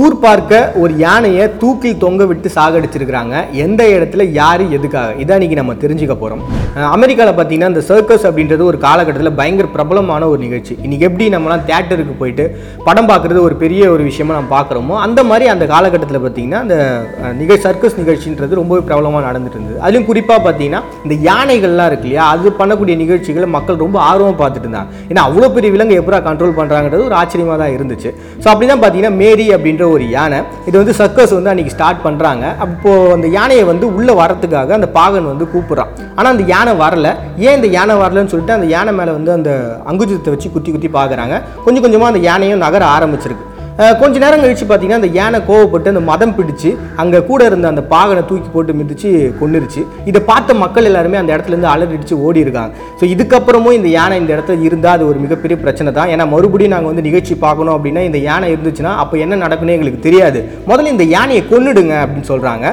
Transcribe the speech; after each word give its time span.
ஊர் 0.00 0.14
பார்க்க 0.24 0.58
ஒரு 0.82 0.92
யானையை 1.02 1.44
தூக்கில் 1.62 1.98
தொங்க 2.04 2.22
விட்டு 2.28 2.48
சாகடிச்சிருக்கிறாங்க. 2.54 3.34
எந்த 3.64 3.82
இடத்துல 3.94 4.22
யார் 4.38 4.62
எதுக்காக? 4.76 5.08
இதை 5.22 5.32
இன்றைக்கி 5.36 5.56
நம்ம 5.58 5.72
தெரிஞ்சுக்க 5.82 6.14
போகிறோம் 6.22 6.42
அமெரிக்காவில் 6.94 7.36
பார்த்தீங்கன்னா 7.38 7.68
இந்த 7.72 7.82
சர்க்கஸ் 7.88 8.24
அப்படின்றது 8.28 8.62
ஒரு 8.68 8.78
காலகட்டத்தில் 8.84 9.36
பயங்கர 9.40 9.66
பிரபலமான 9.74 10.28
ஒரு 10.32 10.40
நிகழ்ச்சி. 10.44 10.74
இன்னைக்கு 10.84 11.06
எப்படி 11.08 11.24
நம்மலாம் 11.34 11.64
தேட்டருக்கு 11.70 12.14
போயிட்டு 12.22 12.46
படம் 12.86 13.10
பார்க்குறது 13.10 13.42
ஒரு 13.48 13.56
பெரிய 13.64 13.90
ஒரு 13.96 14.04
விஷயமா 14.10 14.38
நம்ம 14.38 14.50
பார்க்குறோமோ 14.56 14.96
அந்த 15.06 15.22
மாதிரி 15.30 15.48
அந்த 15.54 15.66
காலகட்டத்தில் 15.74 16.22
பார்த்தீங்கன்னா 16.24 16.62
அந்த 16.64 16.78
நிகழ் 17.40 17.62
சர்க்கஸ் 17.66 17.98
நிகழ்ச்சின்றது 18.00 18.60
ரொம்பவே 18.60 18.82
பிரபலமாக 18.88 19.24
நடந்துட்டு 19.28 19.58
இருந்தது. 19.58 19.78
அதுலேயும் 19.84 20.08
குறிப்பாக 20.10 20.42
பார்த்தீங்கன்னா 20.46 20.82
இந்த 21.04 21.16
யானைகள்லாம் 21.28 21.90
இருக்கு 21.92 22.08
இல்லையா 22.10 22.30
அது 22.36 22.54
பண்ணக்கூடிய 22.62 22.96
நிகழ்ச்சிகளை 23.04 23.50
மக்கள் 23.58 23.82
ரொம்ப 23.84 24.00
ஆர்வமாக 24.08 24.36
பார்த்துட்டு 24.42 24.68
இருந்தாங்க. 24.68 24.90
ஏன்னா 25.10 25.26
அவ்வளோ 25.28 25.52
பெரிய 25.58 25.70
விலங்கு 25.76 26.00
எப்படா 26.02 26.22
கண்ட்ரோல் 26.30 26.58
பண்ணுறாங்கிறது 26.62 27.08
ஒரு 27.10 27.18
ஆச்சரியமாக 27.22 27.58
தான் 27.64 27.76
இருந்துச்சு. 27.78 28.12
ஸோ 28.42 28.48
அப்படி 28.54 28.72
தான் 28.74 28.82
பார்த்தீங்கன்னா 28.82 29.14
மேரி 29.22 29.48
அப்படின்ற 29.54 29.82
ஒரு 29.94 30.04
யானை. 30.16 30.38
இது 30.68 30.76
வந்து 30.80 30.94
சர்க்கஸ் 31.00 31.34
வந்து 31.36 31.52
அன்றைக்கி 31.52 31.74
ஸ்டார்ட் 31.76 32.02
பண்ணுறாங்க 32.06 32.44
அப்போது 32.66 33.12
அந்த 33.16 33.28
யானையை 33.38 33.64
வந்து 33.72 33.86
உள்ளே 33.96 34.14
வரத்துக்காக 34.22 34.74
அந்த 34.78 34.90
பாகன் 34.98 35.30
வந்து 35.32 35.46
கூப்பிட்றான். 35.54 35.92
ஆனால் 36.16 36.32
அந்த 36.34 36.46
யானை 36.54 36.74
வரல. 36.84 37.08
ஏன் 37.46 37.56
இந்த 37.58 37.70
யானை 37.78 37.96
வரலன்னு 38.02 38.32
சொல்லிட்டு 38.34 38.58
அந்த 38.58 38.68
யானை 38.74 38.94
மேலே 39.00 39.14
வந்து 39.18 39.32
அந்த 39.38 39.50
அங்குஜத்தை 39.92 40.32
வச்சு 40.36 40.54
குத்தி 40.56 40.72
குத்தி 40.72 40.90
பார்க்குறாங்க 40.98 41.42
கொஞ்சம் 41.64 41.84
கொஞ்சமாக 41.86 42.12
அந்த 42.14 42.22
யானையும் 42.30 42.64
நகர 42.66 42.84
ஆரம்பிச்சிருக்கு. 42.96 43.50
கொஞ்ச 44.00 44.16
நேரம் 44.22 44.42
கழிச்சு 44.42 44.66
பார்த்தீங்கன்னா 44.66 44.98
அந்த 45.00 45.08
யானை 45.16 45.38
கோவப்பட்டு 45.46 45.90
அந்த 45.92 46.02
மதம் 46.08 46.34
பிடிச்சு 46.36 46.70
அங்கே 47.02 47.20
கூட 47.30 47.40
இருந்த 47.48 47.66
அந்த 47.72 47.82
பாகனை 47.92 48.20
தூக்கி 48.28 48.48
போட்டு 48.52 48.72
மிதிச்சு 48.80 49.08
கொன்னுருச்சு. 49.40 49.80
இதை 50.10 50.20
பார்த்த 50.28 50.54
மக்கள் 50.60 50.88
எல்லாருமே 50.90 51.16
அந்த 51.20 51.30
இடத்துலேருந்து 51.34 51.70
அலறிடிச்சு 51.72 52.16
ஓடி 52.26 52.40
இருக்காங்க 52.44 52.72
ஸோ 53.00 53.04
இதுக்கப்புறமும் 53.14 53.76
இந்த 53.78 53.88
யானை 53.94 54.18
இந்த 54.20 54.30
இடத்துல 54.34 54.64
இருந்தால் 54.68 54.94
அது 54.96 55.04
ஒரு 55.10 55.18
மிகப்பெரிய 55.24 55.56
பிரச்சனை 55.64 55.92
தான். 55.96 56.10
ஏன்னா 56.14 56.26
மறுபடியும் 56.34 56.74
நாங்கள் 56.74 56.90
வந்து 56.92 57.04
நிகழ்ச்சி 57.08 57.36
பார்க்கணும் 57.46 57.74
அப்படின்னா 57.76 58.04
இந்த 58.08 58.20
யானை 58.28 58.50
இருந்துச்சுன்னா 58.54 58.92
அப்போ 59.04 59.18
என்ன 59.24 59.38
நடக்குன்னு 59.44 59.76
எங்களுக்கு 59.76 60.00
தெரியாது. 60.06 60.42
முதல்ல 60.70 60.92
இந்த 60.94 61.06
யானையை 61.16 61.42
கொன்னுடுங்க 61.50 61.96
அப்படின்னு 62.04 62.30
சொல்கிறாங்க 62.32 62.64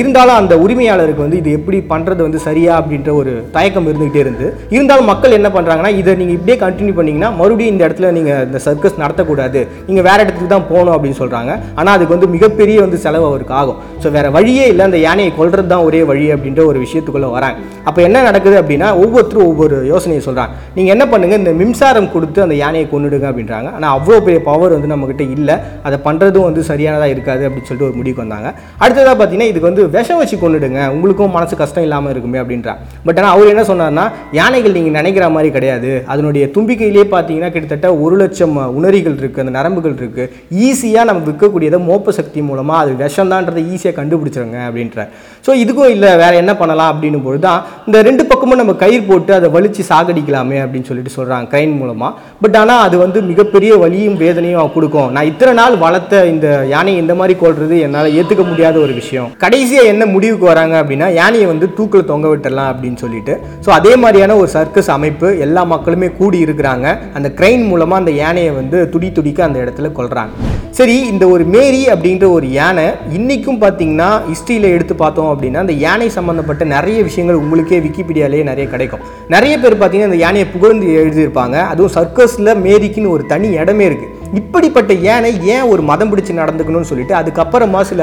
இருந்தாலும் 0.00 0.38
அந்த 0.40 0.54
உரிமையாளருக்கு 0.64 1.26
வந்து 1.26 1.40
இது 1.42 1.56
எப்படி 1.60 1.80
பண்ணுறது 1.94 2.22
வந்து 2.28 2.44
சரியா 2.48 2.74
அப்படின்ற 2.80 3.10
ஒரு 3.22 3.34
தயக்கம் 3.56 3.90
இருந்துகிட்டே 3.92 4.22
இருந்து 4.26 4.46
இருந்தாலும் 4.76 5.10
மக்கள் 5.12 5.38
என்ன 5.40 5.50
பண்ணுறாங்கன்னா 5.56 5.94
இதை 6.02 6.18
நீங்கள் 6.20 6.38
இப்படியே 6.38 6.58
கண்டினியூ 6.66 6.96
பண்ணிங்கன்னா 7.00 7.32
மறுபடியும் 7.40 7.74
இந்த 7.74 7.84
இடத்துல 7.88 8.12
நீங்கள் 8.20 8.44
இந்த 8.50 8.60
சர்க்கஸ் 8.68 9.02
நடத்தக்கூடாது. 9.04 9.62
நீங்கள் 9.88 10.08
வேறு 10.10 10.22
இடத்துல 10.22 10.40
இடத்துக்கு 10.42 10.54
தான் 10.54 10.68
போகணும் 10.72 10.94
அப்படின்னு 10.96 11.18
சொல்கிறாங்க 11.22 11.52
ஆனால் 11.78 11.94
அதுக்கு 11.96 12.14
வந்து 12.16 12.28
மிகப்பெரிய 12.34 12.76
வந்து 12.84 12.98
செலவு 13.04 13.24
அவருக்கு 13.30 13.54
ஆகும். 13.60 13.78
ஸோ 14.02 14.10
வேறு 14.16 14.28
வழியே 14.36 14.64
இல்லை. 14.72 14.84
அந்த 14.88 14.98
யானையை 15.06 15.30
கொல்றது 15.38 15.68
தான் 15.72 15.84
ஒரே 15.88 16.00
வழி 16.10 16.26
அப்படின்ற 16.34 16.60
ஒரு 16.70 16.78
விஷயத்துக்குள்ளே 16.84 17.28
வராங்க. 17.36 17.58
அப்போ 17.88 18.00
என்ன 18.08 18.22
நடக்குது 18.28 18.56
அப்படின்னா 18.62 18.88
ஒவ்வொருத்தரும் 19.02 19.48
ஒவ்வொரு 19.50 19.76
யோசனையை 19.92 20.22
சொல்கிறாங்க 20.28 20.52
நீங்கள் 20.76 20.94
என்ன 20.94 21.04
பண்ணுங்க 21.12 21.36
இந்த 21.42 21.52
மின்சாரம் 21.60 22.10
கொடுத்து 22.14 22.40
அந்த 22.46 22.56
யானையை 22.62 22.86
கொண்டுடுங்க 22.94 23.26
அப்படின்றாங்க. 23.30 23.68
ஆனால் 23.76 23.92
அவ்வளோ 23.96 24.18
பெரிய 24.26 24.40
பவர் 24.50 24.76
வந்து 24.76 24.90
நம்மக்கிட்ட 24.94 25.24
இல்லை. 25.36 25.56
அதை 25.86 25.98
பண்ணுறதும் 26.06 26.46
வந்து 26.48 26.62
சரியானதாக 26.70 27.14
இருக்காது 27.14 27.42
அப்படின்னு 27.48 27.68
சொல்லிட்டு 27.70 27.88
ஒரு 27.90 27.96
முடிவுக்கு 28.00 28.24
வந்தாங்க. 28.24 28.48
அடுத்ததாக 28.82 29.14
பார்த்தீங்கன்னா 29.20 29.50
இதுக்கு 29.52 29.70
வந்து 29.70 29.84
விஷம் 29.96 30.20
வச்சு 30.22 30.38
கொண்டுடுங்க 30.44 30.80
உங்களுக்கும் 30.96 31.34
மனசு 31.38 31.54
கஷ்டம் 31.62 31.86
இல்லாமல் 31.88 32.12
இருக்குமே 32.14 32.40
அப்படின்றா 32.42 32.74
பட் 33.06 33.18
ஆனால் 33.20 33.34
அவர் 33.36 33.52
என்ன 33.54 33.64
சொன்னார்னா 33.70 34.06
யானைகள் 34.40 34.76
நீங்கள் 34.78 34.96
நினைக்கிற 35.00 35.24
மாதிரி 35.36 35.50
கிடையாது. 35.56 35.90
அதனுடைய 36.12 36.44
தும்பிக்கையிலே 36.56 37.06
பார்த்தீங்கன்னா 37.14 37.52
கிட்டத்தட்ட 37.54 37.88
ஒரு 38.04 38.16
லட்சம் 38.22 38.56
உணரிகள் 38.78 39.18
இருக்குது 39.20 39.44
அந்த 39.44 39.54
நரம்புகள் 39.58 39.96
இருக்குது 39.98 40.28
ஈஸியாக 40.68 41.08
நம்ம 41.10 41.22
விற்கக்கூடியதை 41.28 41.80
மோப்ப 41.88 42.14
சக்தி 42.18 42.42
மூலமாக 42.48 42.82
அது 42.84 42.92
விஷம்தான்றதை 43.02 43.64
ஈஸியாக 43.74 43.96
கண்டுபிடிச்சிருங்க 44.00 44.58
அப்படின்ற 44.68 45.06
ஸோ 45.46 45.50
இதுக்கும் 45.62 45.92
இல்லை 45.94 46.10
வேற 46.22 46.32
என்ன 46.42 46.54
பண்ணலாம் 46.60 46.90
அப்படின்னும் 46.92 47.24
பொழுது 47.26 47.44
தான் 47.46 47.60
இந்த 47.86 47.98
ரெண்டு 48.08 48.24
பக்கமும் 48.32 48.60
நம்ம 48.62 48.76
கயிறு 48.82 49.04
போட்டு 49.10 49.32
அதை 49.38 49.50
வலிச்சு 49.56 49.84
சாகடிக்கலாமே 49.90 50.58
அப்படின்னு 50.64 50.88
சொல்லிட்டு 50.90 51.16
சொல்கிறாங்க 51.18 51.50
க்ரைன் 51.52 51.74
மூலமாக 51.80 52.12
பட் 52.42 52.56
ஆனால் 52.62 52.82
அது 52.86 52.96
வந்து 53.04 53.18
மிகப்பெரிய 53.30 53.72
வலியும் 53.84 54.18
வேதனையும் 54.22 54.70
கொடுக்கும். 54.74 55.08
நான் 55.14 55.28
இத்தனை 55.30 55.52
நாள் 55.60 55.74
வளர்த்த 55.82 56.20
இந்த 56.32 56.46
யானையை 56.72 56.98
இந்த 57.02 57.14
மாதிரி 57.20 57.34
கொள்வது 57.42 57.76
என்னால் 57.86 58.14
ஏற்றுக்க 58.18 58.42
முடியாத 58.50 58.76
ஒரு 58.84 58.92
விஷயம். 59.00 59.28
கடைசியாக 59.44 59.90
என்ன 59.92 60.04
முடிவுக்கு 60.14 60.46
வராங்க 60.50 60.74
அப்படின்னா 60.82 61.08
யானையை 61.20 61.46
வந்து 61.52 61.66
தூக்கில் 61.78 62.08
தொங்க 62.10 62.26
விட்டுடலாம் 62.32 62.70
அப்படின்னு 62.72 62.98
சொல்லிட்டு. 63.04 63.34
ஸோ 63.64 63.70
அதே 63.78 63.92
மாதிரியான 64.02 64.36
ஒரு 64.42 64.50
சர்க்கஸ் 64.56 64.90
அமைப்பு 64.96 65.28
எல்லா 65.46 65.64
மக்களுமே 65.72 66.08
கூடி 66.20 66.38
இருக்கிறாங்க. 66.46 66.86
அந்த 67.18 67.28
க்ரைன் 67.38 67.64
மூலமாக 67.70 68.02
அந்த 68.02 68.14
யானையை 68.22 68.52
வந்து 68.60 68.78
துடி 68.94 69.10
துடிக்க 69.18 69.42
அந்த 69.48 69.58
இடத்துல 69.64 69.90
கொள்கிறாங்க 69.98 70.21
கொள்றாங்க 70.22 70.50
சரி 70.70 70.94
இந்த 71.00 71.28
ஒரு 71.28 71.44
மேரி 71.44 71.86
அப்படின்ற 71.86 72.30
ஒரு 72.30 72.50
யானை 72.50 72.84
இன்னைக்கும் 73.16 73.58
பார்த்தீங்கன்னா 73.60 74.20
ஹிஸ்ட்ரியில் 74.28 74.68
எடுத்து 74.70 74.94
பார்த்தோம் 74.94 75.30
அப்படின்னா 75.32 75.54
அந்த 75.54 75.72
யானை 75.72 76.08
சம்மந்தப்பட்ட 76.08 76.64
நிறைய 76.64 77.02
விஷயங்கள் 77.02 77.34
உங்களுக்கே 77.34 77.78
விக்கிபீடியாலேயே 77.78 78.42
நிறைய 78.42 78.70
கிடைக்கும். 78.70 79.00
நிறைய 79.28 79.58
பேர் 79.58 79.74
பார்த்தீங்கன்னா 79.74 80.10
அந்த 80.10 80.16
யானையை 80.16 80.48
புகழ்ந்து 80.48 80.86
எழுதியிருப்பாங்க. 80.86 81.66
அதுவும் 81.66 81.94
சர்க்கஸில் 81.98 82.60
மேரிக்குன்னு 82.66 83.08
ஒரு 83.08 83.26
தனி 83.26 83.48
இடமே 83.48 83.88
இருக்குது 83.88 84.21
இப்படிப்பட்ட 84.40 84.92
யானை 85.06 85.30
ஏன் 85.54 85.68
ஒரு 85.72 85.82
மதம் 85.90 86.10
பிடிச்சு 86.10 86.32
நடந்துக்கணும்னு 86.40 86.90
சொல்லிட்டு 86.90 87.14
அதுக்கப்புறமா 87.20 87.80
சில 87.90 88.02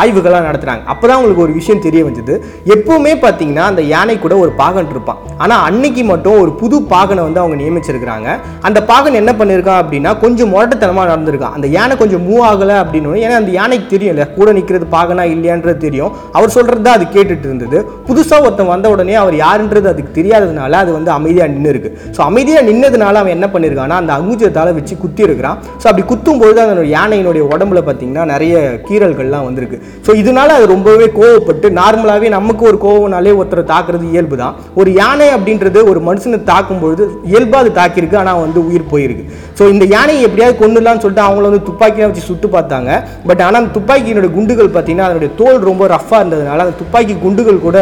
ஆய்வுகள்லாம் 0.00 0.46
நடத்துகிறாங்க 0.48 0.84
அப்போ 0.92 1.04
தான் 1.06 1.16
அவங்களுக்கு 1.16 1.44
ஒரு 1.46 1.52
விஷயம் 1.58 1.82
தெரிய 1.86 2.00
வந்தது. 2.06 2.34
எப்போவுமே 2.74 3.12
பார்த்தீங்கன்னா 3.24 3.64
அந்த 3.70 3.82
யானை 3.94 4.16
கூட 4.24 4.34
ஒரு 4.44 4.52
பாகன் 4.60 4.90
இருப்பான். 4.94 5.20
ஆனால் 5.44 5.62
அன்னைக்கு 5.68 6.02
மட்டும் 6.12 6.38
ஒரு 6.42 6.52
புது 6.60 6.76
பாகனை 6.92 7.22
வந்து 7.26 7.42
அவங்க 7.42 7.56
நியமிச்சிருக்கிறாங்க. 7.62 8.28
அந்த 8.68 8.78
பாகன் 8.90 9.20
என்ன 9.22 9.32
பண்ணியிருக்கான் 9.40 9.80
அப்படின்னா 9.82 10.12
கொஞ்சம் 10.24 10.50
முரட்டுத்தனமாக 10.54 11.06
நடந்திருக்கான். 11.12 11.54
அந்த 11.58 11.68
யானை 11.76 11.96
கொஞ்சம் 12.02 12.24
மூவ் 12.28 12.44
ஆகலை 12.50 12.76
அப்படின்னு 12.82 13.14
ஏன்னா 13.24 13.36
அந்த 13.42 13.52
யானைக்கு 13.58 13.86
தெரியும்ல 13.94 14.26
கூட 14.38 14.48
நிற்கிறது 14.58 14.88
பாகனா 14.96 15.26
இல்லையான்றது 15.34 15.78
தெரியும். 15.86 16.12
அவர் 16.38 16.54
சொல்கிறது 16.56 16.84
தான் 16.88 16.98
அது 16.98 17.06
கேட்டுட்டு 17.16 17.46
இருந்தது. 17.50 17.78
புதுசாக 18.08 18.46
ஒருத்தன் 18.46 18.72
வந்த 18.74 18.86
உடனே 18.94 19.16
அவர் 19.24 19.36
யாருன்றது 19.44 19.92
அதுக்கு 19.92 20.16
தெரியாததுனால 20.20 20.78
அது 20.84 20.90
வந்து 20.98 21.12
அமைதியாக 21.18 21.52
நின்று 21.54 21.72
இருக்கு 21.74 21.92
ஸோ 22.16 22.22
அமைதியாக 22.30 22.66
நின்னதுனால 22.70 23.20
அவன் 23.22 23.36
என்ன 23.36 23.48
பண்ணியிருக்கான்னா 23.54 24.00
அந்த 24.02 24.12
அங்குஜத்தால் 24.18 24.74
வச்சு 24.80 24.96
குத்தி 25.04 25.22
இருக்கிறான் 25.28 25.58
ஸோ 25.80 25.86
அப்படி 25.90 26.04
குத்தும் 26.10 26.40
பொழுது 26.42 26.60
அந்த 26.64 26.84
யானையினுடைய 26.96 27.44
உடம்புல 27.54 27.80
பார்த்தீங்கன்னா 27.88 28.24
நிறைய 28.32 28.54
கீறல்கள்லாம் 28.86 29.46
வந்திருக்கு. 29.48 29.78
ஸோ 30.06 30.10
இதனால 30.22 30.48
அது 30.58 30.66
ரொம்பவே 30.74 31.06
கோவப்பட்டு 31.18 31.66
நார்மலாகவே 31.80 32.30
நமக்கு 32.36 32.62
ஒரு 32.70 32.78
கோவம்னாலே 32.84 33.34
ஒருத்தரை 33.40 33.64
தாக்குறது 33.72 34.06
இயல்பு 34.14 34.36
தான் 34.42 34.56
ஒரு 34.80 34.90
யானை 35.00 35.28
அப்படின்றது 35.36 35.82
ஒரு 35.90 36.02
மனுஷனை 36.08 36.40
தாக்கும் 36.52 36.82
பொழுது 36.84 37.04
இயல்பாக 37.30 37.62
அது 37.64 37.72
தாக்கியிருக்கு 37.80 38.20
ஆனால் 38.22 38.42
வந்து 38.44 38.60
உயிர் 38.68 38.90
போயிருக்கு. 38.92 39.24
ஸோ 39.58 39.62
இந்த 39.74 39.84
யானையை 39.94 40.22
எப்படியாவது 40.28 40.56
கொண்டுலான்னு 40.62 41.02
சொல்லிட்டு 41.04 41.26
அவங்கள 41.26 41.46
வந்து 41.50 41.66
துப்பாக்கியாக 41.70 42.08
வச்சு 42.10 42.28
சுட்டு 42.28 42.48
பார்த்தாங்க. 42.56 42.90
பட் 43.28 43.42
ஆனால் 43.46 43.60
அந்த 43.62 43.72
துப்பாக்கியினுடைய 43.78 44.32
குண்டுகள் 44.36 44.74
பார்த்தீங்கன்னா 44.76 45.08
அதனுடைய 45.08 45.30
தோல் 45.40 45.66
ரொம்ப 45.70 45.86
ரஃப்பாக 45.94 46.20
இருந்ததுனால 46.22 46.64
அந்த 46.66 46.76
துப்பாக்கி 46.82 47.16
குண்டுகள் 47.24 47.64
கூட 47.66 47.78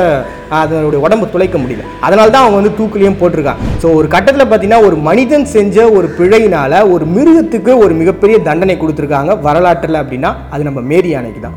அதனுடைய 0.61 1.01
உடம்பு 1.06 1.27
துளைக்க 1.34 1.56
முடியல. 1.62 1.84
அதனால 2.06 2.31
தான் 2.34 2.45
அவங்க 2.45 2.59
வந்து 2.61 2.75
தூக்கிலையும் 2.81 3.19
போட்டிருக்காங்க. 3.21 3.71
ஸோ 3.83 3.87
ஒரு 3.99 4.09
கட்டத்தில் 4.15 4.49
பார்த்தீங்கன்னா 4.51 4.83
ஒரு 4.89 4.97
மனிதன் 5.09 5.47
செஞ்ச 5.56 5.87
ஒரு 5.99 6.09
பிழையினால 6.19 6.72
ஒரு 6.95 7.05
மிருகத்துக்கு 7.16 7.74
ஒரு 7.79 7.95
மிகப்பெரிய 7.95 8.39
தண்டனை 8.39 8.77
கொடுத்துருக்காங்க 8.77 9.41
வரலாற்றில் 9.41 10.03
அப்படின்னா 10.03 10.33
அது 10.51 10.65
நம்ம 10.65 10.81
மேரி 10.81 11.09
யானைக்கு 11.09 11.41
தான் 11.41 11.57